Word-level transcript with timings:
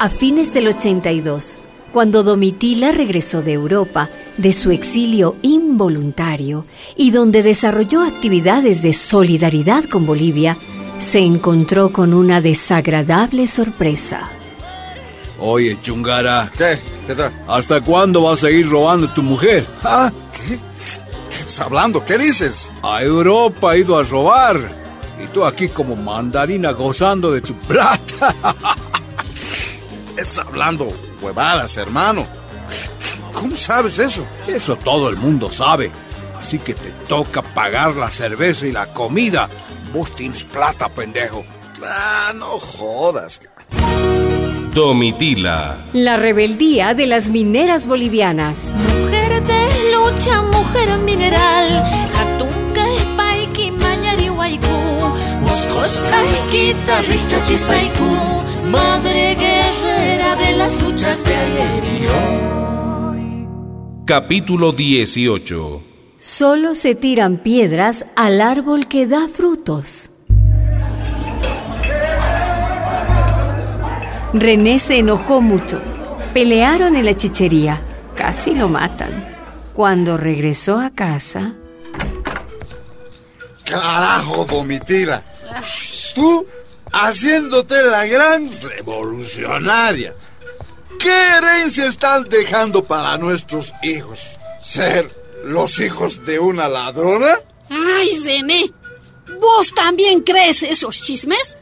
A 0.00 0.08
fines 0.08 0.54
del 0.54 0.68
82, 0.68 1.58
cuando 1.92 2.22
Domitila 2.22 2.92
regresó 2.92 3.42
de 3.42 3.54
Europa, 3.54 4.08
de 4.36 4.52
su 4.52 4.70
exilio 4.70 5.34
involuntario, 5.42 6.66
y 6.96 7.10
donde 7.10 7.42
desarrolló 7.42 8.02
actividades 8.02 8.82
de 8.82 8.92
solidaridad 8.92 9.86
con 9.86 10.06
Bolivia, 10.06 10.56
se 10.98 11.18
encontró 11.18 11.90
con 11.90 12.14
una 12.14 12.40
desagradable 12.40 13.48
sorpresa. 13.48 14.30
Oye, 15.40 15.76
Chungara. 15.82 16.48
¿Qué? 16.56 16.78
¿Qué 17.08 17.16
tal? 17.16 17.32
¿Hasta 17.48 17.80
cuándo 17.80 18.22
vas 18.22 18.38
a 18.38 18.46
seguir 18.46 18.70
robando 18.70 19.08
a 19.08 19.14
tu 19.14 19.22
mujer? 19.24 19.66
¿Ah? 19.82 20.12
¿Qué? 20.32 20.58
¿Qué 21.28 21.40
estás 21.40 21.60
hablando? 21.60 22.04
¿Qué 22.04 22.18
dices? 22.18 22.70
A 22.84 23.02
Europa 23.02 23.72
ha 23.72 23.76
ido 23.76 23.98
a 23.98 24.04
robar. 24.04 24.78
Y 25.20 25.26
tú 25.34 25.44
aquí 25.44 25.66
como 25.66 25.96
mandarina 25.96 26.70
gozando 26.70 27.32
de 27.32 27.40
tu 27.40 27.52
plata. 27.54 28.36
estás 30.20 30.46
hablando 30.46 30.92
huevadas, 31.20 31.76
hermano. 31.76 32.26
¿Cómo 33.32 33.56
sabes 33.56 33.98
eso? 33.98 34.26
Eso 34.46 34.76
todo 34.76 35.08
el 35.08 35.16
mundo 35.16 35.52
sabe. 35.52 35.90
Así 36.40 36.58
que 36.58 36.74
te 36.74 36.90
toca 37.08 37.42
pagar 37.42 37.94
la 37.94 38.10
cerveza 38.10 38.66
y 38.66 38.72
la 38.72 38.86
comida. 38.86 39.48
Vos 39.92 40.14
tienes 40.16 40.44
plata, 40.44 40.88
pendejo. 40.88 41.44
Ah, 41.84 42.32
no 42.34 42.58
jodas. 42.58 43.40
Domitila. 44.74 45.86
La 45.92 46.16
rebeldía 46.16 46.94
de 46.94 47.06
las 47.06 47.28
mineras 47.28 47.86
bolivianas. 47.86 48.72
Mujer 48.74 49.42
de 49.42 49.92
lucha, 49.92 50.42
mujer 50.42 50.98
mineral. 50.98 51.84
Hatunka 52.16 52.84
paiki 53.16 53.70
mañari 53.70 54.28
chisaiku. 57.44 58.38
Madre 58.70 59.34
de 60.48 60.56
las 60.56 60.80
luchas 60.80 61.22
de 61.24 61.34
ayer 61.34 61.84
y 61.84 62.06
hoy. 62.06 63.48
Capítulo 64.06 64.72
18. 64.72 65.82
Solo 66.18 66.74
se 66.74 66.94
tiran 66.94 67.36
piedras 67.36 68.06
al 68.16 68.40
árbol 68.40 68.88
que 68.88 69.06
da 69.06 69.28
frutos. 69.28 70.10
René 74.32 74.78
se 74.78 74.98
enojó 74.98 75.42
mucho. 75.42 75.80
Pelearon 76.32 76.96
en 76.96 77.04
la 77.04 77.14
chichería. 77.14 77.82
Casi 78.16 78.54
lo 78.54 78.68
matan. 78.68 79.36
Cuando 79.74 80.16
regresó 80.16 80.78
a 80.78 80.90
casa... 80.90 81.52
Carajo, 83.64 84.46
Domitila. 84.46 85.22
Tú 86.14 86.46
haciéndote 86.90 87.82
la 87.82 88.06
gran 88.06 88.48
revolucionaria. 88.62 90.14
¿Qué 90.98 91.28
herencia 91.36 91.86
están 91.86 92.24
dejando 92.24 92.82
para 92.84 93.16
nuestros 93.18 93.72
hijos? 93.82 94.38
¿Ser 94.62 95.08
los 95.44 95.78
hijos 95.80 96.24
de 96.26 96.38
una 96.38 96.68
ladrona? 96.68 97.40
Ay, 97.70 98.18
Zené. 98.22 98.72
¿Vos 99.40 99.72
también 99.74 100.20
crees 100.20 100.62
esos 100.62 101.00
chismes? 101.02 101.56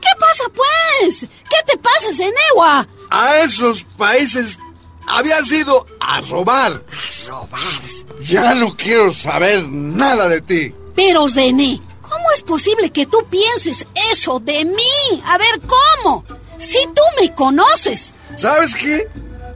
¿Qué 0.00 0.08
pasa, 0.20 0.44
pues? 0.54 1.20
¿Qué 1.20 1.56
te 1.72 1.78
pasa, 1.78 2.06
Zenewa? 2.14 2.86
A 3.10 3.38
esos 3.38 3.84
países 3.96 4.58
habías 5.06 5.50
ido 5.50 5.86
a 6.00 6.20
robar. 6.20 6.72
A 6.72 7.28
robar. 7.28 7.82
Ya 8.20 8.54
no 8.54 8.76
quiero 8.76 9.12
saber 9.12 9.68
nada 9.68 10.28
de 10.28 10.40
ti. 10.40 10.74
Pero, 10.94 11.28
Zené, 11.28 11.80
¿cómo 12.00 12.24
es 12.34 12.42
posible 12.42 12.90
que 12.90 13.06
tú 13.06 13.24
pienses 13.28 13.84
eso 14.12 14.38
de 14.40 14.64
mí? 14.64 15.22
A 15.24 15.38
ver, 15.38 15.60
¿cómo? 15.66 16.24
Si 16.58 16.78
tú 16.94 17.02
me 17.20 17.34
conoces. 17.34 18.12
¿Sabes 18.38 18.72
qué? 18.76 19.08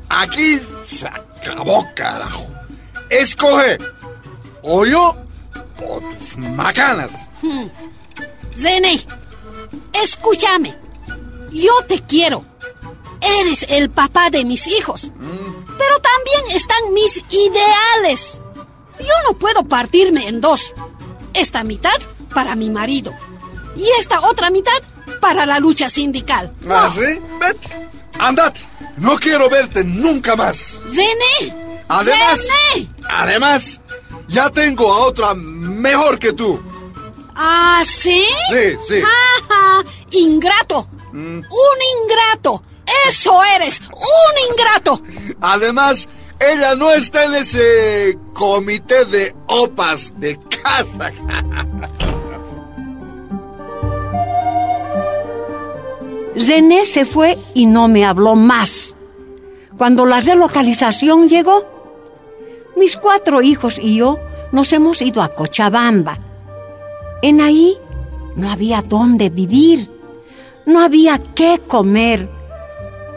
Aquí 0.08 0.58
se 0.84 1.06
acabó, 1.06 1.86
carajo. 1.94 2.48
Escoge. 3.08 3.78
O 4.62 4.84
yo 4.84 5.16
o 5.86 6.00
tus 6.00 6.36
macanas. 6.36 7.30
Hmm. 7.40 7.68
Zené, 8.56 9.00
escúchame. 9.92 10.74
Yo 11.52 11.72
te 11.86 12.00
quiero. 12.02 12.44
Eres 13.20 13.64
el 13.68 13.88
papá 13.88 14.30
de 14.30 14.44
mis 14.44 14.66
hijos. 14.66 15.12
Pero 15.78 16.00
también 16.00 16.56
están 16.56 16.92
mis 16.92 17.24
ideales. 17.30 18.40
Yo 18.98 19.14
no 19.28 19.38
puedo 19.38 19.62
partirme 19.64 20.28
en 20.28 20.40
dos. 20.40 20.74
Esta 21.34 21.62
mitad 21.62 21.98
para 22.34 22.56
mi 22.56 22.68
marido. 22.68 23.12
Y 23.76 23.86
esta 24.00 24.22
otra 24.22 24.50
mitad 24.50 24.72
para 25.20 25.46
la 25.46 25.60
lucha 25.60 25.88
sindical. 25.88 26.52
¿Ah, 26.68 26.90
sí? 26.92 27.20
Vete. 27.40 27.88
Andate. 28.18 28.71
No 28.96 29.18
quiero 29.18 29.48
verte 29.48 29.84
nunca 29.84 30.36
más. 30.36 30.82
Zené. 30.88 31.54
Además, 31.88 32.48
además, 33.10 33.80
ya 34.28 34.48
tengo 34.50 34.92
a 34.92 35.06
otra 35.06 35.34
mejor 35.34 36.18
que 36.18 36.32
tú. 36.32 36.60
¿Ah, 37.34 37.82
sí? 37.86 38.24
Sí, 38.50 38.76
sí. 38.86 39.02
Ajá, 39.02 39.84
ingrato. 40.10 40.88
Un 41.12 41.44
ingrato. 42.02 42.62
Eso 43.08 43.42
eres, 43.42 43.80
un 43.90 44.50
ingrato. 44.50 45.02
Además, 45.40 46.08
ella 46.40 46.74
no 46.74 46.90
está 46.92 47.24
en 47.24 47.34
ese 47.34 48.18
comité 48.32 49.04
de 49.06 49.34
opas 49.46 50.12
de 50.18 50.38
casa. 50.62 51.12
René 56.34 56.84
se 56.84 57.04
fue 57.04 57.38
y 57.54 57.66
no 57.66 57.88
me 57.88 58.04
habló 58.04 58.34
más. 58.34 58.94
Cuando 59.76 60.06
la 60.06 60.20
relocalización 60.20 61.28
llegó, 61.28 61.64
mis 62.76 62.96
cuatro 62.96 63.42
hijos 63.42 63.78
y 63.78 63.96
yo 63.96 64.18
nos 64.50 64.72
hemos 64.72 65.02
ido 65.02 65.22
a 65.22 65.28
Cochabamba. 65.28 66.18
En 67.22 67.40
ahí 67.40 67.76
no 68.36 68.50
había 68.50 68.82
dónde 68.82 69.30
vivir, 69.30 69.88
no 70.66 70.80
había 70.80 71.18
qué 71.34 71.60
comer. 71.66 72.28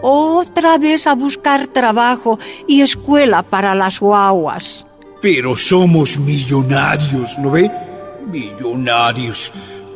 Otra 0.01 0.77
vez 0.77 1.07
a 1.07 1.15
buscar 1.15 1.67
trabajo 1.67 2.37
y 2.67 2.81
escuela 2.81 3.43
para 3.43 3.73
las 3.73 3.99
guaguas. 3.99 4.85
Pero 5.21 5.57
somos 5.57 6.19
millonarios, 6.19 7.37
¿no 7.39 7.49
ve? 7.49 7.71
Millonarios. 8.31 9.51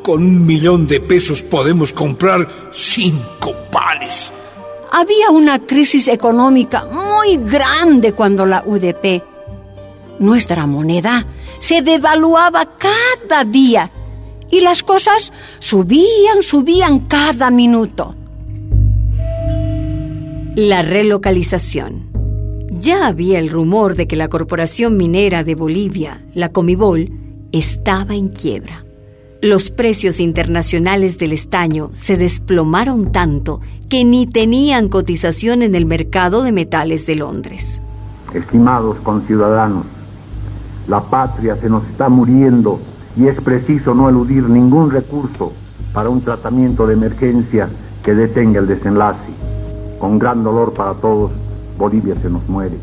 Con 0.10 0.24
un 0.24 0.44
millón 0.44 0.88
de 0.88 1.00
pesos 1.00 1.44
podemos 1.44 1.94
comprar 1.94 2.72
cinco 2.74 3.54
panes. 3.72 4.32
Había 4.92 5.30
una 5.30 5.60
crisis 5.60 6.08
económica 6.08 6.86
muy 6.86 7.38
grande 7.38 8.14
cuando 8.14 8.48
la 8.48 8.64
UDP. 8.66 9.22
Nuestra 10.18 10.66
moneda 10.66 11.28
se 11.60 11.84
devaluaba 11.84 12.68
cada 12.76 13.44
día 13.44 13.92
y 14.50 14.62
las 14.62 14.82
cosas 14.82 15.32
subían, 15.60 16.42
subían 16.42 17.02
cada 17.02 17.52
minuto. 17.52 18.16
La 20.56 20.82
relocalización. 20.82 22.10
Ya 22.72 23.06
había 23.06 23.38
el 23.38 23.52
rumor 23.52 23.94
de 23.96 24.08
que 24.08 24.16
la 24.16 24.28
Corporación 24.28 24.98
Minera 24.98 25.44
de 25.44 25.54
Bolivia, 25.54 26.26
la 26.34 26.50
Comibol, 26.50 27.12
estaba 27.52 28.16
en 28.16 28.30
quiebra. 28.30 28.86
Los 29.42 29.70
precios 29.70 30.20
internacionales 30.20 31.18
del 31.18 31.32
estaño 31.32 31.92
se 31.94 32.18
desplomaron 32.18 33.14
tanto 33.14 33.62
que 33.88 34.04
ni 34.04 34.28
tenían 34.28 34.90
cotización 34.90 35.62
en 35.62 35.76
el 35.76 35.86
mercado 35.86 36.44
de 36.44 36.52
metales 36.52 37.06
de 37.06 37.16
Londres. 37.16 37.82
Estimados 38.34 38.98
conciudadanos, 38.98 39.86
la 40.90 41.00
patria 41.00 41.56
se 41.56 41.70
nos 41.70 41.88
está 41.88 42.10
muriendo 42.10 42.82
y 43.16 43.28
es 43.28 43.40
preciso 43.40 43.96
no 43.96 44.10
eludir 44.10 44.44
ningún 44.44 44.92
recurso 44.92 45.54
para 45.94 46.10
un 46.10 46.20
tratamiento 46.20 46.86
de 46.86 46.96
emergencia 46.96 47.70
que 48.04 48.14
detenga 48.14 48.60
el 48.60 48.68
desenlace. 48.68 49.32
Con 50.00 50.20
gran 50.20 50.44
dolor 50.44 50.74
para 50.74 50.96
todos, 50.96 51.32
Bolivia 51.78 52.16
se 52.22 52.30
nos 52.30 52.46
muere. 52.50 52.76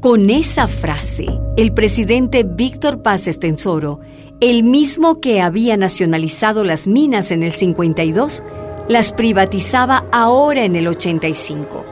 Con 0.00 0.30
esa 0.30 0.68
frase, 0.68 1.26
el 1.56 1.72
presidente 1.72 2.44
Víctor 2.44 3.02
Paz 3.02 3.26
Estensoro, 3.26 3.98
el 4.40 4.62
mismo 4.62 5.20
que 5.20 5.40
había 5.40 5.76
nacionalizado 5.76 6.62
las 6.62 6.86
minas 6.86 7.32
en 7.32 7.42
el 7.42 7.52
52, 7.52 8.44
las 8.88 9.12
privatizaba 9.12 10.04
ahora 10.12 10.64
en 10.64 10.76
el 10.76 10.86
85. 10.86 11.84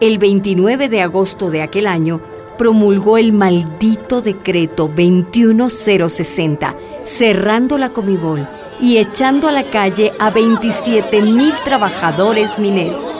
El 0.00 0.18
29 0.18 0.88
de 0.88 1.02
agosto 1.02 1.50
de 1.50 1.60
aquel 1.62 1.86
año, 1.86 2.22
promulgó 2.56 3.18
el 3.18 3.32
maldito 3.32 4.22
decreto 4.22 4.88
21060, 4.88 6.74
cerrando 7.04 7.76
la 7.76 7.90
Comibol 7.90 8.48
y 8.80 8.96
echando 8.96 9.48
a 9.48 9.52
la 9.52 9.64
calle 9.64 10.12
a 10.18 10.30
27 10.30 11.20
mil 11.22 11.52
trabajadores 11.64 12.58
mineros. 12.58 13.12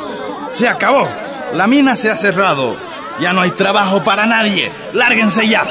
Se 0.55 0.69
acabó. 0.69 1.07
La 1.53 1.67
mina 1.67 1.97
se 1.97 2.11
ha 2.11 2.17
cerrado. 2.17 2.77
Ya 3.21 3.33
no 3.33 3.43
hay 3.43 3.51
trabajo 3.51 4.03
para 4.05 4.25
nadie. 4.25 4.71
Lárguense 4.95 5.47
ya. 5.49 5.67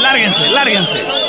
Lárguense, 0.00 0.48
lárguense. 0.50 1.19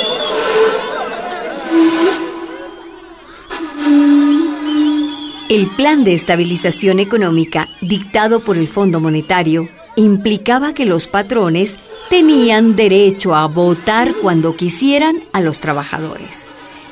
El 5.52 5.68
plan 5.68 6.02
de 6.02 6.14
estabilización 6.14 6.98
económica 6.98 7.68
dictado 7.82 8.40
por 8.40 8.56
el 8.56 8.68
Fondo 8.68 9.00
Monetario 9.00 9.68
implicaba 9.96 10.72
que 10.72 10.86
los 10.86 11.08
patrones 11.08 11.78
tenían 12.08 12.74
derecho 12.74 13.34
a 13.34 13.48
votar 13.48 14.14
cuando 14.14 14.56
quisieran 14.56 15.22
a 15.34 15.42
los 15.42 15.60
trabajadores 15.60 16.46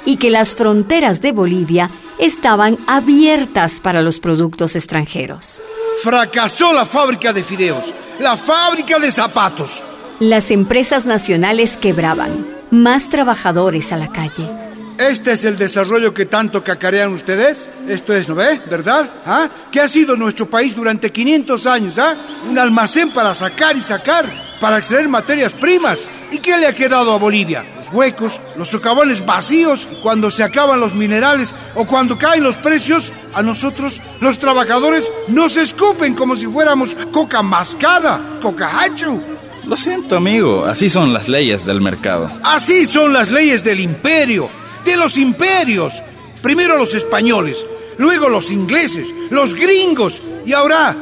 y 0.05 0.17
que 0.17 0.29
las 0.29 0.57
fronteras 0.57 1.23
de 1.23 1.33
Bolivia 1.33 1.91
estaban 2.19 2.77
abiertas 2.87 3.81
para 3.81 4.03
los 4.03 4.21
productos 4.21 4.77
extranjeros. 4.77 5.63
Fracasó 6.03 6.75
la 6.75 6.85
fábrica 6.85 7.33
de 7.33 7.43
fideos, 7.43 7.95
la 8.19 8.37
fábrica 8.37 8.99
de 8.99 9.11
zapatos. 9.11 9.83
Las 10.19 10.51
empresas 10.51 11.07
nacionales 11.07 11.79
quebraban, 11.79 12.47
más 12.71 13.09
trabajadores 13.09 13.91
a 13.93 13.97
la 13.97 14.09
calle. 14.09 14.70
¿Este 15.01 15.33
es 15.33 15.45
el 15.47 15.57
desarrollo 15.57 16.13
que 16.13 16.27
tanto 16.27 16.63
cacarean 16.63 17.15
ustedes? 17.15 17.71
Esto 17.89 18.13
es, 18.13 18.29
¿no 18.29 18.35
ve? 18.35 18.61
¿Verdad? 18.69 19.09
¿Ah? 19.25 19.49
¿Qué 19.73 19.81
ha 19.81 19.89
sido 19.89 20.15
nuestro 20.15 20.45
país 20.47 20.77
durante 20.77 21.11
500 21.11 21.67
años? 21.67 21.99
¿Ah? 21.99 22.15
Un 22.47 22.59
almacén 22.59 23.11
para 23.11 23.35
sacar 23.35 23.75
y 23.79 23.81
sacar, 23.81 24.27
para 24.61 24.77
extraer 24.77 25.09
materias 25.09 25.55
primas. 25.55 26.07
¿Y 26.31 26.37
qué 26.37 26.59
le 26.59 26.67
ha 26.67 26.75
quedado 26.75 27.15
a 27.15 27.19
Bolivia? 27.19 27.65
Los 27.79 27.91
huecos, 27.95 28.43
los 28.59 28.69
socavones 28.69 29.25
vacíos, 29.25 29.89
cuando 30.03 30.31
se 30.31 30.43
acaban 30.43 30.81
los 30.81 30.95
minerales 30.95 31.55
o 31.75 31.87
cuando 31.87 32.19
caen 32.19 32.45
los 32.45 32.59
precios, 32.59 33.11
a 33.33 33.43
nosotros, 33.43 34.03
los 34.21 34.39
trabajadores, 34.39 35.11
nos 35.29 35.57
escupen 35.57 36.15
como 36.15 36.37
si 36.37 36.45
fuéramos 36.47 36.95
coca 37.11 37.41
mascada, 37.41 38.21
coca 38.43 38.83
hachu. 38.83 39.19
Lo 39.65 39.79
siento, 39.79 40.19
amigo, 40.19 40.67
así 40.67 40.91
son 40.91 41.15
las 41.15 41.27
leyes 41.27 41.65
del 41.65 41.81
mercado. 41.81 42.31
Así 42.43 42.85
son 42.85 43.15
las 43.15 43.31
leyes 43.31 43.65
del 43.65 43.81
imperio 43.81 44.60
de 44.85 44.97
los 44.97 45.17
imperios. 45.17 45.95
Primero 46.43 46.79
los 46.79 46.95
españoles, 46.95 47.67
luego 47.99 48.29
los 48.29 48.51
ingleses, 48.51 49.09
los 49.31 49.55
gringos 49.55 50.23
y 50.47 50.53
ahora, 50.53 50.97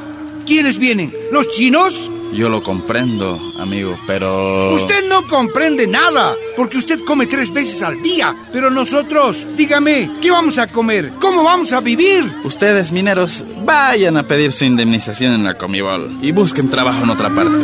¿quiénes 0.45 0.79
vienen? 0.79 1.15
¿Los 1.31 1.49
chinos? 1.49 2.11
Yo 2.33 2.49
lo 2.49 2.63
comprendo, 2.63 3.41
amigo, 3.59 3.99
pero... 4.07 4.75
Usted 4.75 5.09
no 5.09 5.25
comprende 5.25 5.87
nada, 5.87 6.35
porque 6.57 6.77
usted 6.77 7.01
come 7.01 7.27
tres 7.27 7.53
veces 7.53 7.83
al 7.83 8.03
día. 8.03 8.35
Pero 8.53 8.71
nosotros, 8.71 9.47
dígame, 9.57 10.11
¿qué 10.21 10.31
vamos 10.31 10.59
a 10.59 10.67
comer? 10.67 11.15
¿Cómo 11.21 11.43
vamos 11.43 11.73
a 11.73 11.81
vivir? 11.81 12.31
Ustedes, 12.45 12.93
mineros, 12.93 13.45
vayan 13.65 14.19
a 14.19 14.25
pedir 14.25 14.53
su 14.53 14.67
indemnización 14.67 15.33
en 15.33 15.45
la 15.45 15.57
Comibol 15.57 16.11
y 16.21 16.33
busquen 16.33 16.69
trabajo 16.69 17.03
en 17.05 17.11
otra 17.11 17.31
parte. 17.31 17.57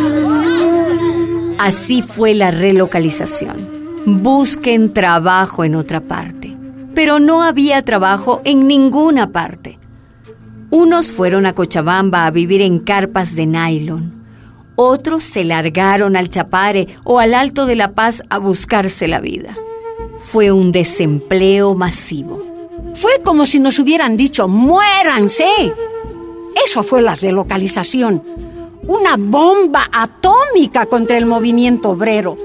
Así 1.59 2.01
fue 2.01 2.35
la 2.35 2.51
relocalización 2.51 3.74
busquen 4.07 4.93
trabajo 4.93 5.65
en 5.65 5.75
otra 5.75 6.01
parte. 6.01 6.57
Pero 6.95 7.19
no 7.19 7.43
había 7.43 7.83
trabajo 7.83 8.41
en 8.45 8.69
ninguna 8.69 9.33
parte. 9.33 9.79
Unos 10.71 11.13
fueron 11.13 11.47
a 11.47 11.55
Cochabamba 11.55 12.27
a 12.27 12.31
vivir 12.31 12.63
en 12.63 12.79
carpas 12.79 13.35
de 13.35 13.47
nylon. 13.47 14.13
Otros 14.77 15.23
se 15.23 15.45
largaron 15.45 16.17
al 16.17 16.31
Chapare 16.31 16.89
o 17.05 17.21
al 17.21 17.35
Alto 17.35 17.67
de 17.67 17.77
la 17.77 17.93
Paz 17.93 18.23
a 18.29 18.39
buscarse 18.39 19.07
la 19.09 19.21
vida. 19.21 19.55
Fue 20.19 20.51
un 20.51 20.73
desempleo 20.73 21.75
masivo. 21.75 22.43
Fue 22.95 23.21
como 23.25 23.47
si 23.47 23.59
nos 23.59 23.79
hubieran 23.79 24.17
dicho, 24.17 24.49
muéranse. 24.49 25.47
Eso 26.65 26.83
fue 26.83 27.03
la 27.03 27.15
relocalización. 27.15 28.23
Una 28.87 29.17
bomba 29.17 29.89
atómica 29.93 30.87
contra 30.87 31.19
el 31.19 31.27
movimiento 31.27 31.91
obrero 31.91 32.37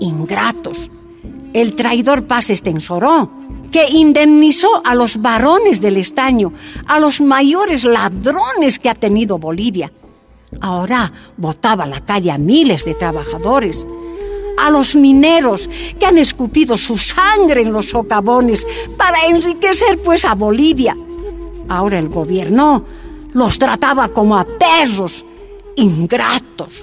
ingratos. 0.00 0.90
El 1.52 1.74
traidor 1.74 2.26
Paz 2.26 2.50
Estensoró, 2.50 3.30
que 3.70 3.88
indemnizó 3.88 4.82
a 4.84 4.94
los 4.94 5.20
varones 5.20 5.80
del 5.80 5.96
estaño, 5.96 6.52
a 6.86 6.98
los 6.98 7.20
mayores 7.20 7.84
ladrones 7.84 8.78
que 8.78 8.88
ha 8.90 8.94
tenido 8.94 9.38
Bolivia. 9.38 9.92
Ahora 10.60 11.12
botaba 11.36 11.86
la 11.86 12.04
calle 12.04 12.30
a 12.30 12.38
miles 12.38 12.84
de 12.84 12.94
trabajadores, 12.94 13.86
a 14.58 14.70
los 14.70 14.94
mineros 14.96 15.70
que 15.98 16.06
han 16.06 16.18
escupido 16.18 16.76
su 16.76 16.98
sangre 16.98 17.62
en 17.62 17.72
los 17.72 17.90
socavones 17.90 18.66
para 18.96 19.26
enriquecer 19.26 20.00
pues 20.02 20.24
a 20.24 20.34
Bolivia. 20.34 20.96
Ahora 21.68 21.98
el 21.98 22.08
gobierno 22.08 22.84
los 23.32 23.58
trataba 23.58 24.08
como 24.08 24.36
a 24.36 24.44
perros, 24.44 25.24
ingratos. 25.76 26.82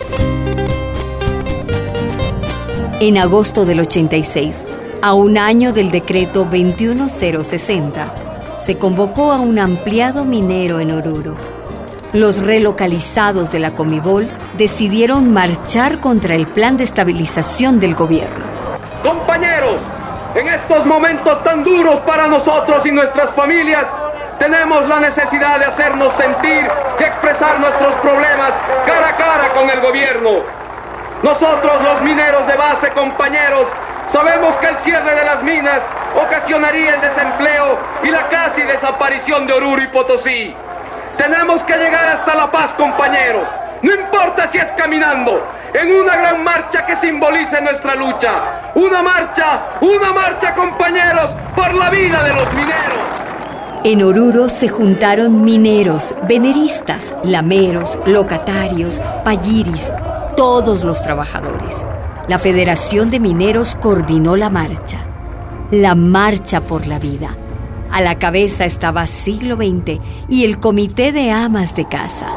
En 2.99 3.19
agosto 3.19 3.63
del 3.63 3.81
86, 3.81 4.65
a 5.03 5.13
un 5.13 5.37
año 5.37 5.71
del 5.71 5.91
decreto 5.91 6.45
21060, 6.45 8.11
se 8.57 8.79
convocó 8.79 9.31
a 9.31 9.39
un 9.39 9.59
ampliado 9.59 10.25
minero 10.25 10.79
en 10.79 10.91
Oruro. 10.91 11.35
Los 12.13 12.43
relocalizados 12.43 13.51
de 13.51 13.59
la 13.59 13.75
Comibol 13.75 14.27
decidieron 14.57 15.31
marchar 15.31 15.99
contra 15.99 16.33
el 16.33 16.47
plan 16.47 16.75
de 16.75 16.85
estabilización 16.85 17.79
del 17.79 17.93
gobierno. 17.93 18.43
Compañeros, 19.03 19.75
en 20.33 20.47
estos 20.47 20.83
momentos 20.87 21.43
tan 21.43 21.63
duros 21.63 21.99
para 21.99 22.25
nosotros 22.25 22.83
y 22.83 22.91
nuestras 22.91 23.29
familias, 23.29 23.85
tenemos 24.39 24.87
la 24.87 24.99
necesidad 24.99 25.59
de 25.59 25.65
hacernos 25.65 26.13
sentir 26.13 26.67
y 26.99 27.03
expresar 27.03 27.59
nuestros 27.59 27.93
problemas 27.95 28.53
cara 28.87 29.09
a 29.09 29.15
cara 29.15 29.53
con 29.53 29.69
el 29.69 29.81
gobierno. 29.81 30.66
Nosotros 31.23 31.81
los 31.81 32.01
mineros 32.01 32.45
de 32.45 32.55
base, 32.55 32.91
compañeros, 32.91 33.67
sabemos 34.07 34.55
que 34.57 34.67
el 34.67 34.77
cierre 34.77 35.15
de 35.15 35.25
las 35.25 35.41
minas 35.41 35.81
ocasionaría 36.15 36.95
el 36.95 37.01
desempleo 37.01 37.79
y 38.03 38.11
la 38.11 38.27
casi 38.29 38.61
desaparición 38.61 39.47
de 39.47 39.53
Oruro 39.53 39.81
y 39.81 39.87
Potosí. 39.87 40.55
Tenemos 41.17 41.63
que 41.63 41.75
llegar 41.75 42.07
hasta 42.07 42.35
La 42.35 42.51
Paz, 42.51 42.73
compañeros. 42.75 43.47
No 43.81 43.93
importa 43.93 44.47
si 44.47 44.59
es 44.59 44.71
caminando, 44.73 45.43
en 45.73 45.91
una 45.91 46.15
gran 46.15 46.43
marcha 46.43 46.85
que 46.85 46.95
simbolice 46.95 47.61
nuestra 47.61 47.95
lucha. 47.95 48.71
Una 48.75 49.01
marcha, 49.01 49.61
una 49.81 50.13
marcha, 50.13 50.53
compañeros, 50.53 51.35
por 51.55 51.73
la 51.73 51.89
vida 51.89 52.23
de 52.23 52.33
los 52.33 52.53
mineros. 52.53 52.97
En 53.83 54.03
Oruro 54.03 54.49
se 54.49 54.67
juntaron 54.67 55.43
mineros, 55.43 56.13
veneristas, 56.27 57.15
lameros, 57.23 57.97
locatarios, 58.05 59.01
payiris, 59.23 59.93
todos 60.37 60.83
los 60.83 61.01
trabajadores. 61.01 61.85
La 62.29 62.37
Federación 62.37 63.09
de 63.09 63.19
Mineros 63.19 63.75
coordinó 63.75 64.37
la 64.37 64.51
marcha, 64.51 64.99
la 65.71 65.95
marcha 65.95 66.61
por 66.61 66.85
la 66.85 66.99
vida. 66.99 67.35
A 67.91 68.01
la 68.01 68.19
cabeza 68.19 68.63
estaba 68.63 69.07
Siglo 69.07 69.55
XX 69.55 69.99
y 70.29 70.45
el 70.45 70.59
Comité 70.59 71.11
de 71.11 71.31
Amas 71.31 71.75
de 71.75 71.85
Casa. 71.87 72.27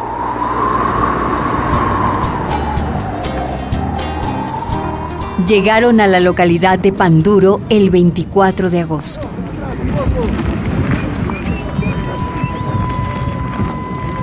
Llegaron 5.47 6.00
a 6.00 6.07
la 6.07 6.21
localidad 6.21 6.78
de 6.78 6.92
Panduro 6.92 7.61
el 7.69 7.90
24 7.90 8.71
de 8.71 8.80
agosto. 8.80 9.28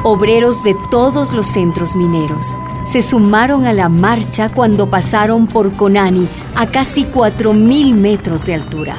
Obreros 0.03 0.63
de 0.63 0.75
todos 0.89 1.33
los 1.33 1.45
centros 1.47 1.95
mineros, 1.95 2.55
se 2.87 3.01
sumaron 3.01 3.65
a 3.65 3.73
la 3.73 3.89
marcha 3.89 4.49
cuando 4.49 4.89
pasaron 4.89 5.47
por 5.47 5.73
Conani 5.73 6.27
a 6.55 6.67
casi 6.67 7.03
4.000 7.05 7.93
metros 7.93 8.45
de 8.45 8.53
altura. 8.53 8.95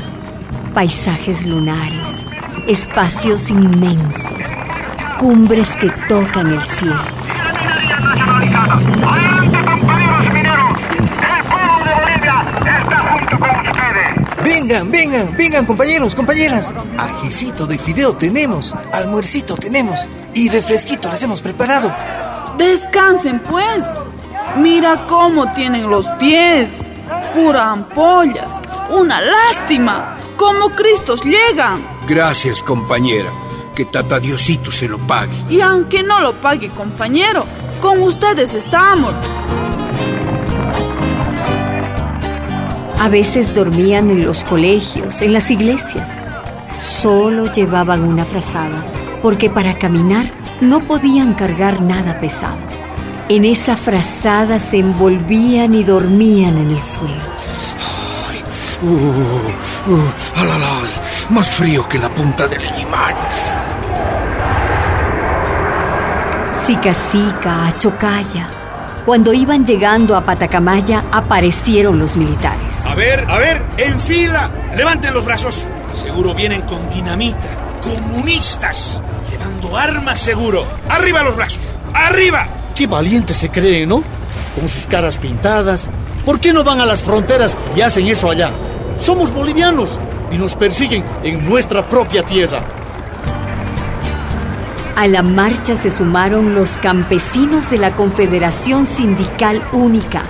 Paisajes 0.75 1.47
lunares, 1.47 2.27
espacios 2.67 3.49
inmensos, 3.51 4.57
cumbres 5.19 5.75
que 5.77 5.91
tocan 6.07 6.49
el 6.49 6.61
cielo. 6.61 7.01
Vengan, 14.45 14.91
vengan, 14.91 15.37
vengan 15.37 15.65
compañeros, 15.65 16.15
compañeras. 16.15 16.75
Ajicito 16.99 17.67
de 17.67 17.79
fideo 17.79 18.15
tenemos, 18.17 18.75
almuercito 18.93 19.57
tenemos 19.57 20.07
y 20.35 20.51
refresquito 20.51 21.11
les 21.11 21.23
hemos 21.23 21.41
preparado. 21.41 21.95
Descansen 22.59 23.39
pues. 23.39 23.85
Mira 24.57 25.07
cómo 25.07 25.51
tienen 25.53 25.89
los 25.89 26.07
pies. 26.19 26.81
Pura 27.33 27.71
ampollas. 27.71 28.61
Una 28.91 29.21
lástima. 29.21 30.19
¿Cómo 30.37 30.71
Cristos 30.71 31.23
llegan? 31.25 31.81
Gracias, 32.09 32.61
compañera. 32.61 33.31
Que 33.75 33.85
Tata 33.85 34.19
Diosito 34.19 34.73
se 34.73 34.89
lo 34.89 34.99
pague. 34.99 35.33
Y 35.49 35.61
aunque 35.61 36.03
no 36.03 36.21
lo 36.21 36.33
pague, 36.35 36.69
compañero, 36.71 37.47
con 37.81 38.03
ustedes 38.03 38.53
estamos. 38.55 39.15
A 43.01 43.09
veces 43.09 43.55
dormían 43.55 44.11
en 44.11 44.25
los 44.25 44.43
colegios, 44.43 45.23
en 45.23 45.33
las 45.33 45.53
iglesias. 45.53 46.19
Solo 46.81 47.53
llevaban 47.53 48.03
una 48.03 48.25
frazada, 48.25 48.85
porque 49.23 49.49
para 49.49 49.79
caminar 49.79 50.38
no 50.61 50.81
podían 50.81 51.35
cargar 51.35 51.81
nada 51.81 52.19
pesado. 52.21 52.59
En 53.29 53.45
esa 53.45 53.77
frazada 53.77 54.59
se 54.59 54.79
envolvían 54.79 55.75
y 55.75 55.85
dormían 55.85 56.59
en 56.59 56.71
el 56.71 56.83
suelo. 56.83 57.15
Ay, 58.29 58.43
uh, 58.83 59.93
uh, 59.93 60.41
alalay, 60.41 60.93
más 61.31 61.51
frío 61.51 61.89
que 61.89 61.99
la 61.99 62.09
punta 62.09 62.47
del 62.49 62.65
Eñimán. 62.65 63.15
Sica 66.69 67.67
a 67.67 67.79
Chocaya. 67.79 68.47
Cuando 69.07 69.33
iban 69.33 69.65
llegando 69.65 70.15
a 70.15 70.21
Patacamaya, 70.21 71.03
aparecieron 71.11 71.99
los 71.99 72.15
militares. 72.15 72.85
A 72.85 72.95
ver, 72.95 73.25
a 73.27 73.39
ver, 73.39 73.63
en 73.79 73.99
fila. 73.99 74.51
Levanten 74.77 75.15
los 75.15 75.25
brazos. 75.25 75.67
Seguro 75.95 76.35
vienen 76.35 76.61
con 76.63 76.87
dinamita. 76.91 77.39
Comunistas. 77.81 79.01
Armas 79.77 80.21
seguro. 80.21 80.65
Arriba 80.89 81.23
los 81.23 81.37
brazos. 81.37 81.75
Arriba. 81.93 82.47
Qué 82.75 82.87
valientes 82.87 83.37
se 83.37 83.49
creen, 83.49 83.89
¿no? 83.89 84.03
Con 84.59 84.69
sus 84.69 84.87
caras 84.87 85.19
pintadas. 85.19 85.89
¿Por 86.25 86.41
qué 86.41 86.53
no 86.53 86.65
van 86.65 86.81
a 86.81 86.87
las 86.87 87.03
fronteras 87.03 87.57
y 87.77 87.81
hacen 87.81 88.07
eso 88.07 88.31
allá? 88.31 88.51
Somos 89.01 89.33
bolivianos 89.33 89.99
y 90.31 90.37
nos 90.37 90.55
persiguen 90.55 91.05
en 91.23 91.49
nuestra 91.49 91.89
propia 91.89 92.23
tierra. 92.23 92.61
A 94.97 95.07
la 95.07 95.23
marcha 95.23 95.77
se 95.77 95.91
sumaron 95.91 96.55
los 96.55 96.77
campesinos 96.77 97.71
de 97.71 97.79
la 97.79 97.95
Confederación 97.95 98.85
Sindical 98.85 99.63
Única. 99.73 100.23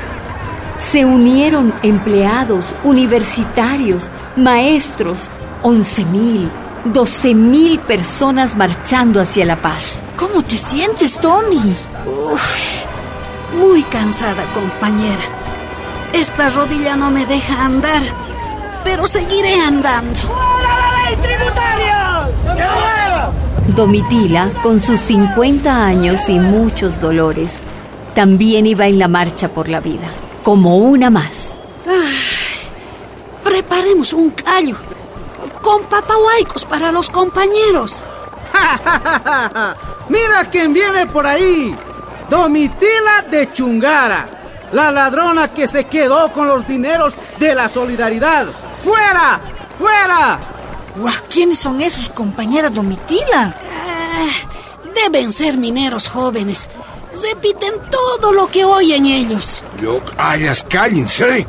Se 0.78 1.04
unieron 1.04 1.72
empleados, 1.82 2.74
universitarios, 2.84 4.10
maestros, 4.36 5.30
11.000, 5.62 6.50
12.000 6.92 7.78
personas 7.80 8.56
marchando 8.56 9.20
hacia 9.20 9.44
la 9.44 9.60
paz. 9.60 10.04
¿Cómo 10.16 10.42
te 10.42 10.56
sientes, 10.56 11.18
Tommy? 11.18 11.76
Uf, 12.06 12.84
muy 13.58 13.82
cansada, 13.84 14.44
compañera. 14.52 15.22
Esta 16.12 16.50
rodilla 16.50 16.96
no 16.96 17.10
me 17.10 17.26
deja 17.26 17.64
andar, 17.64 18.02
pero 18.84 19.06
seguiré 19.06 19.60
andando. 19.60 20.18
¡Fuera 20.18 20.80
la 20.80 21.10
ley 21.10 21.16
tributaria! 21.16 22.28
Domitila, 23.76 24.50
con 24.62 24.80
sus 24.80 24.98
50 25.00 25.86
años 25.86 26.28
y 26.28 26.40
muchos 26.40 27.00
dolores, 27.00 27.62
también 28.14 28.66
iba 28.66 28.86
en 28.86 28.98
la 28.98 29.06
marcha 29.06 29.48
por 29.48 29.68
la 29.68 29.80
vida, 29.80 30.08
como 30.42 30.78
una 30.78 31.10
más. 31.10 31.60
preparemos 33.44 34.12
un 34.12 34.30
callo 34.30 34.87
con 35.68 35.84
papahuaicos 35.84 36.64
para 36.64 36.90
los 36.90 37.10
compañeros. 37.10 38.02
¡Mira 40.08 40.44
quién 40.50 40.72
viene 40.72 41.06
por 41.06 41.26
ahí! 41.26 41.76
Domitila 42.30 43.26
de 43.30 43.52
Chungara, 43.52 44.26
la 44.72 44.90
ladrona 44.90 45.48
que 45.48 45.68
se 45.68 45.84
quedó 45.84 46.32
con 46.32 46.48
los 46.48 46.66
dineros 46.66 47.16
de 47.38 47.54
la 47.54 47.68
solidaridad. 47.68 48.46
¡Fuera! 48.82 49.42
¡Fuera! 49.78 50.40
¿Quiénes 51.28 51.58
son 51.58 51.82
esos, 51.82 52.08
compañera 52.10 52.70
Domitila? 52.70 53.54
Ah, 53.54 54.28
deben 54.94 55.30
ser 55.32 55.58
mineros 55.58 56.08
jóvenes. 56.08 56.70
Repiten 57.12 57.74
todo 57.90 58.32
lo 58.32 58.46
que 58.46 58.64
oyen 58.64 59.04
ellos. 59.04 59.62
Yo, 59.82 60.00
callas, 60.16 60.64
cállense. 60.66 61.46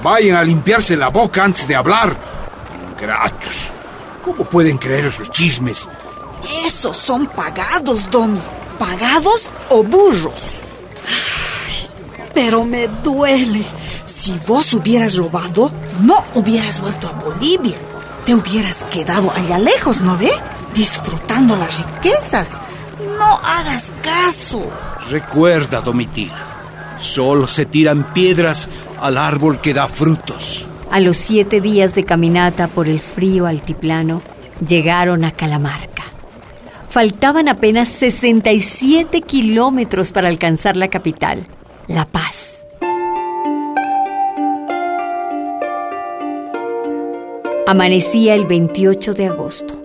Vayan 0.00 0.36
a 0.36 0.44
limpiarse 0.44 0.96
la 0.96 1.08
boca 1.08 1.42
antes 1.42 1.66
de 1.66 1.74
hablar. 1.74 2.27
Ingratos. 2.98 3.72
¿Cómo 4.24 4.44
pueden 4.44 4.78
creer 4.78 5.06
esos 5.06 5.30
chismes? 5.30 5.86
Esos 6.66 6.96
son 6.96 7.26
pagados, 7.26 8.10
Domi. 8.10 8.40
¿Pagados 8.78 9.48
o 9.70 9.82
burros? 9.82 10.62
pero 12.34 12.64
me 12.64 12.86
duele. 12.86 13.64
Si 14.06 14.32
vos 14.46 14.72
hubieras 14.72 15.16
robado, 15.16 15.72
no 16.00 16.24
hubieras 16.34 16.80
vuelto 16.80 17.08
a 17.08 17.12
Bolivia 17.12 17.76
te 18.28 18.34
hubieras 18.34 18.84
quedado 18.90 19.30
allá 19.30 19.56
lejos, 19.56 20.02
¿no 20.02 20.14
ve? 20.18 20.30
Disfrutando 20.74 21.56
las 21.56 21.82
riquezas. 21.82 22.50
No 23.18 23.38
hagas 23.42 23.84
caso. 24.02 24.68
Recuerda, 25.08 25.80
Domitila, 25.80 26.96
solo 26.98 27.48
se 27.48 27.64
tiran 27.64 28.12
piedras 28.12 28.68
al 29.00 29.16
árbol 29.16 29.62
que 29.62 29.72
da 29.72 29.88
frutos. 29.88 30.67
A 30.90 31.00
los 31.00 31.18
siete 31.18 31.60
días 31.60 31.94
de 31.94 32.04
caminata 32.04 32.66
por 32.66 32.88
el 32.88 33.00
frío 33.00 33.46
altiplano, 33.46 34.22
llegaron 34.66 35.22
a 35.24 35.30
Calamarca. 35.30 36.04
Faltaban 36.88 37.48
apenas 37.48 37.88
67 37.88 39.20
kilómetros 39.20 40.12
para 40.12 40.28
alcanzar 40.28 40.78
la 40.78 40.88
capital, 40.88 41.46
La 41.86 42.06
Paz. 42.06 42.64
Amanecía 47.66 48.34
el 48.34 48.46
28 48.46 49.12
de 49.12 49.26
agosto. 49.26 49.78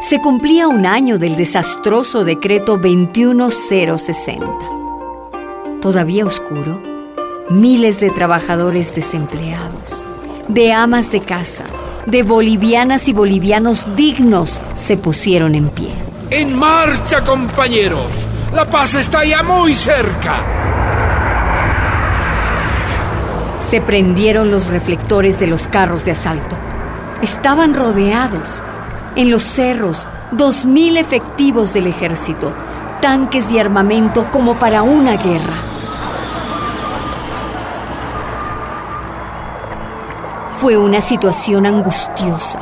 Se 0.00 0.20
cumplía 0.20 0.68
un 0.68 0.86
año 0.86 1.18
del 1.18 1.34
desastroso 1.36 2.22
decreto 2.22 2.76
21060. 2.76 4.46
Todavía 5.80 6.24
oscuro, 6.24 6.80
miles 7.50 7.98
de 7.98 8.10
trabajadores 8.10 8.94
desempleados, 8.94 10.06
de 10.48 10.72
amas 10.72 11.10
de 11.10 11.20
casa, 11.20 11.64
de 12.06 12.22
bolivianas 12.22 13.08
y 13.08 13.12
bolivianos 13.12 13.96
dignos 13.96 14.62
se 14.74 14.96
pusieron 14.96 15.54
en 15.54 15.68
pie. 15.68 15.90
En 16.30 16.56
marcha, 16.56 17.24
compañeros. 17.24 18.26
La 18.54 18.68
paz 18.68 18.94
está 18.94 19.24
ya 19.24 19.42
muy 19.42 19.74
cerca. 19.74 20.36
Se 23.58 23.80
prendieron 23.80 24.50
los 24.50 24.68
reflectores 24.68 25.40
de 25.40 25.48
los 25.48 25.66
carros 25.66 26.04
de 26.04 26.12
asalto. 26.12 26.56
Estaban 27.22 27.74
rodeados. 27.74 28.62
En 29.16 29.30
los 29.30 29.42
cerros, 29.42 30.06
dos 30.30 30.64
mil 30.64 30.96
efectivos 30.96 31.72
del 31.72 31.86
ejército, 31.86 32.54
tanques 33.00 33.50
y 33.50 33.58
armamento 33.58 34.30
como 34.30 34.58
para 34.58 34.82
una 34.82 35.16
guerra. 35.16 35.75
Fue 40.66 40.76
una 40.76 41.00
situación 41.00 41.64
angustiosa. 41.64 42.58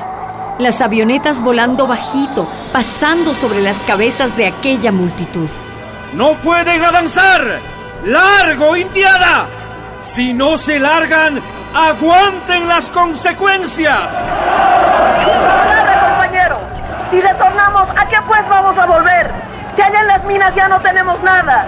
Las 0.58 0.82
avionetas 0.82 1.40
volando 1.40 1.87
bajito, 1.87 2.46
pasando 2.70 3.32
sobre 3.32 3.62
las 3.62 3.78
cabezas 3.78 4.37
de 4.37 4.46
aquella 4.46 4.92
multitud. 4.92 5.49
¡No 6.12 6.34
pueden 6.34 6.84
avanzar! 6.84 7.61
¡Largo, 8.04 8.76
Indiana! 8.76 9.46
Si 10.04 10.34
no 10.34 10.58
se 10.58 10.78
largan, 10.78 11.40
¡Aguanten 11.75 12.68
las 12.68 12.90
consecuencias! 12.90 14.11
Nada, 15.70 16.08
compañero. 16.11 16.61
Si 17.11 17.23
retornamos, 17.23 17.88
¿a 17.88 18.06
qué 18.06 18.18
pues 18.26 18.46
vamos 18.50 18.76
a 18.76 18.84
volver? 18.84 19.30
Si 19.75 19.80
allá 19.80 20.02
en 20.02 20.08
las 20.08 20.25
minas 20.25 20.54
ya 20.54 20.68
no 20.68 20.78
tenemos 20.82 21.23
nada. 21.23 21.64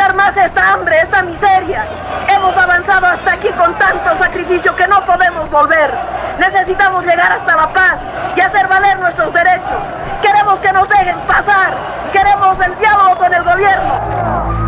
Aguantar 0.00 0.16
más 0.16 0.36
esta 0.46 0.72
hambre, 0.72 0.98
esta 1.02 1.22
miseria. 1.22 1.84
Hemos 2.26 2.56
avanzado 2.56 3.06
hasta 3.06 3.32
aquí 3.32 3.48
con 3.50 3.74
tanto 3.74 4.16
sacrificio 4.16 4.74
que 4.74 4.88
no 4.88 5.04
podemos 5.04 5.50
volver. 5.50 5.92
Necesitamos 6.38 7.04
llegar 7.04 7.30
hasta 7.32 7.54
la 7.54 7.68
paz 7.68 7.98
y 8.34 8.40
hacer 8.40 8.66
valer 8.66 8.98
nuestros 8.98 9.30
derechos. 9.30 9.82
Queremos 10.22 10.58
que 10.60 10.72
nos 10.72 10.88
dejen 10.88 11.18
pasar. 11.26 11.74
Queremos 12.14 12.58
el 12.60 12.78
diálogo 12.78 13.16
con 13.16 13.34
el 13.34 13.42
gobierno. 13.42 14.60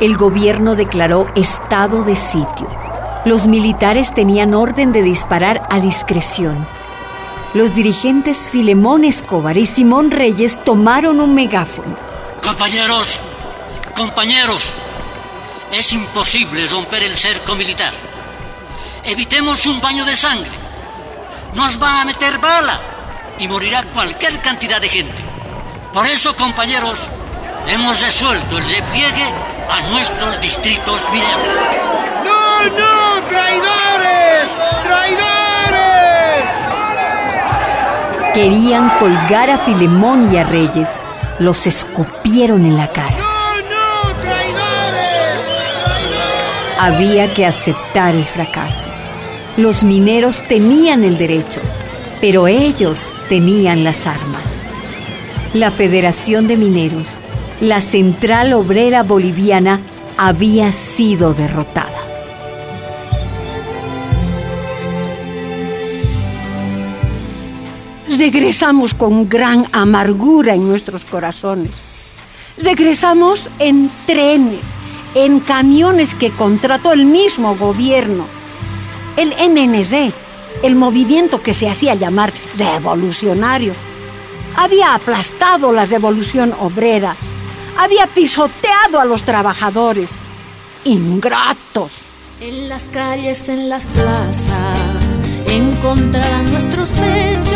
el 0.00 0.16
gobierno 0.16 0.74
declaró 0.74 1.28
estado 1.36 2.02
de 2.02 2.16
sitio. 2.16 2.66
Los 3.24 3.46
militares 3.46 4.12
tenían 4.12 4.52
orden 4.52 4.90
de 4.90 5.00
disparar 5.00 5.62
a 5.70 5.78
discreción. 5.78 6.66
Los 7.54 7.74
dirigentes 7.74 8.48
Filemón 8.48 9.04
Escobar 9.04 9.58
y 9.58 9.66
Simón 9.66 10.10
Reyes 10.10 10.64
tomaron 10.64 11.20
un 11.20 11.34
megáfono. 11.34 11.96
Compañeros, 12.42 13.20
compañeros, 13.94 14.72
es 15.70 15.92
imposible 15.92 16.66
romper 16.66 17.02
el 17.02 17.14
cerco 17.14 17.54
militar. 17.54 17.92
Evitemos 19.04 19.66
un 19.66 19.82
baño 19.82 20.04
de 20.06 20.16
sangre. 20.16 20.50
Nos 21.52 21.78
van 21.78 22.00
a 22.00 22.04
meter 22.06 22.38
bala 22.38 22.80
y 23.38 23.46
morirá 23.48 23.82
cualquier 23.84 24.40
cantidad 24.40 24.80
de 24.80 24.88
gente. 24.88 25.22
Por 25.92 26.06
eso, 26.06 26.34
compañeros, 26.34 27.10
hemos 27.66 28.00
resuelto 28.00 28.56
el 28.56 28.64
repliegue 28.64 29.26
a 29.70 29.90
nuestros 29.90 30.40
distritos 30.40 31.06
mineros. 31.10 31.54
¡No, 32.24 32.64
no! 32.64 33.28
¡Traidores! 33.28 34.48
¡Traidores! 34.84 36.11
Querían 38.34 38.90
colgar 38.98 39.50
a 39.50 39.58
Filemón 39.58 40.32
y 40.32 40.38
a 40.38 40.44
Reyes. 40.44 41.00
Los 41.38 41.66
escupieron 41.66 42.64
en 42.64 42.76
la 42.76 42.88
cara. 42.88 43.16
¡No, 43.16 43.56
no! 43.58 44.22
¡Traidores! 44.22 45.46
¡Traidores! 45.84 46.78
Había 46.78 47.34
que 47.34 47.46
aceptar 47.46 48.14
el 48.14 48.24
fracaso. 48.24 48.88
Los 49.56 49.84
mineros 49.84 50.42
tenían 50.48 51.04
el 51.04 51.18
derecho, 51.18 51.60
pero 52.20 52.48
ellos 52.48 53.12
tenían 53.28 53.84
las 53.84 54.06
armas. 54.06 54.62
La 55.52 55.70
Federación 55.70 56.48
de 56.48 56.56
Mineros 56.56 57.18
la 57.62 57.80
Central 57.80 58.54
Obrera 58.54 59.04
Boliviana 59.04 59.78
había 60.16 60.72
sido 60.72 61.32
derrotada. 61.32 61.91
Regresamos 68.22 68.94
con 68.94 69.28
gran 69.28 69.66
amargura 69.72 70.54
en 70.54 70.68
nuestros 70.68 71.04
corazones. 71.04 71.72
Regresamos 72.56 73.50
en 73.58 73.90
trenes, 74.06 74.64
en 75.16 75.40
camiones 75.40 76.14
que 76.14 76.30
contrató 76.30 76.92
el 76.92 77.04
mismo 77.04 77.56
gobierno. 77.56 78.26
El 79.16 79.30
MNZ, 79.50 80.14
el 80.62 80.76
movimiento 80.76 81.42
que 81.42 81.52
se 81.52 81.68
hacía 81.68 81.96
llamar 81.96 82.32
revolucionario, 82.56 83.72
había 84.54 84.94
aplastado 84.94 85.72
la 85.72 85.84
revolución 85.84 86.54
obrera, 86.60 87.16
había 87.76 88.06
pisoteado 88.06 89.00
a 89.00 89.04
los 89.04 89.24
trabajadores. 89.24 90.20
Ingratos. 90.84 92.02
En 92.40 92.68
las 92.68 92.84
calles, 92.84 93.48
en 93.48 93.68
las 93.68 93.88
plazas, 93.88 95.18
encontrarán 95.48 96.52
nuestros 96.52 96.90
pechos. 96.92 97.51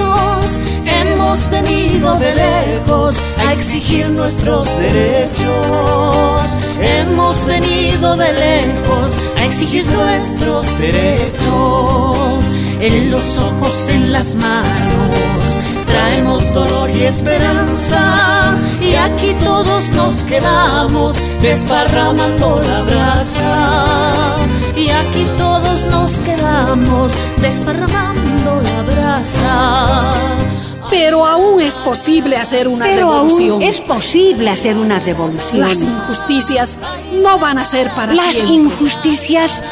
Hemos 1.27 1.51
venido 1.51 2.15
de 2.19 2.35
lejos 2.37 3.17
a 3.45 3.53
exigir 3.53 4.09
nuestros 4.11 4.65
derechos. 4.79 6.57
Hemos 6.81 7.45
venido 7.45 8.17
de 8.17 8.33
lejos 8.33 9.17
a 9.37 9.45
exigir 9.45 9.85
nuestros 9.87 10.79
derechos. 10.79 12.47
En 12.81 13.11
los 13.11 13.39
ojos, 13.39 13.89
en 13.89 14.13
las 14.13 14.37
manos 14.37 15.59
traemos 15.89 16.55
dolor 16.55 16.91
y 16.91 17.03
esperanza 17.03 18.55
y 18.81 18.95
aquí 18.95 19.35
todos 19.43 19.89
nos 19.91 20.23
quedamos 20.23 21.17
desparramando 21.43 22.63
la 22.63 22.83
brasa 22.83 24.37
y 24.77 24.91
aquí 24.91 25.27
todos 25.37 25.83
nos 25.87 26.21
quedamos 26.21 27.13
desparramando 27.43 28.63
la 28.63 28.83
brasa. 28.83 30.47
Pero 30.91 31.27
aún 31.27 31.61
es 31.61 31.79
posible 31.79 32.37
hacer 32.37 32.69
una 32.69 32.85
Pero 32.87 32.97
revolución. 33.13 33.51
aún 33.53 33.63
es 33.63 33.81
posible 33.81 34.51
hacer 34.51 34.77
una 34.77 34.99
revolución. 35.01 35.61
Las 35.61 35.81
injusticias 35.81 36.77
no 37.23 37.39
van 37.39 37.59
a 37.59 37.65
ser 37.65 37.91
para 37.95 38.15
Las 38.15 38.35
siempre. 38.37 38.55
injusticias 38.55 39.63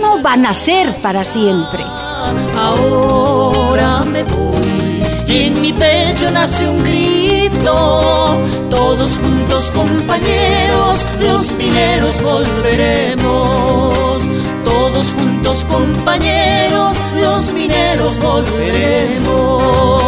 no 0.00 0.20
van 0.20 0.46
a 0.46 0.54
ser 0.54 0.94
para 1.00 1.22
siempre. 1.24 1.84
Ahora 2.56 4.00
me 4.02 4.22
voy 4.24 5.02
y 5.28 5.42
en 5.44 5.60
mi 5.60 5.72
pecho 5.72 6.30
nace 6.32 6.68
un 6.68 6.82
grito. 6.82 8.40
Todos 8.70 9.10
juntos 9.18 9.70
compañeros, 9.72 11.04
los 11.20 11.54
mineros 11.54 12.20
volveremos. 12.22 14.20
Todos 14.64 15.06
juntos 15.16 15.64
compañeros, 15.66 16.94
los 17.20 17.52
mineros 17.52 18.18
volveremos. 18.20 20.03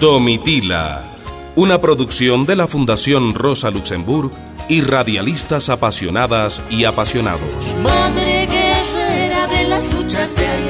Domitila, 0.00 1.04
una 1.56 1.78
producción 1.78 2.46
de 2.46 2.56
la 2.56 2.66
Fundación 2.66 3.34
Rosa 3.34 3.70
Luxemburg 3.70 4.30
y 4.66 4.80
radialistas 4.80 5.68
apasionadas 5.68 6.62
y 6.70 6.84
apasionados. 6.84 7.74
Madre 7.82 8.46
de 8.46 9.68
las 9.68 9.92
luchas 9.92 10.34
de. 10.36 10.69